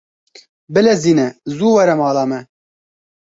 [0.73, 2.39] Bilezîne zû were mala me.